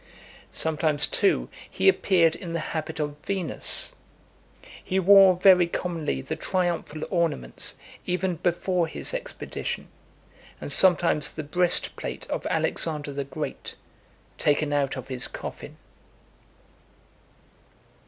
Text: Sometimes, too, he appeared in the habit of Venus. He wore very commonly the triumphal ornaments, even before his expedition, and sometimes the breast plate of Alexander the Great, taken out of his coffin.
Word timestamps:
Sometimes, 0.49 1.05
too, 1.05 1.47
he 1.69 1.87
appeared 1.87 2.35
in 2.35 2.53
the 2.53 2.59
habit 2.73 2.99
of 2.99 3.19
Venus. 3.19 3.91
He 4.83 4.97
wore 4.99 5.35
very 5.35 5.67
commonly 5.67 6.23
the 6.23 6.35
triumphal 6.35 7.03
ornaments, 7.11 7.75
even 8.07 8.37
before 8.37 8.87
his 8.87 9.13
expedition, 9.13 9.89
and 10.59 10.71
sometimes 10.71 11.31
the 11.31 11.43
breast 11.43 11.95
plate 11.97 12.25
of 12.31 12.47
Alexander 12.47 13.13
the 13.13 13.25
Great, 13.25 13.75
taken 14.39 14.73
out 14.73 14.97
of 14.97 15.07
his 15.09 15.27
coffin. 15.27 15.77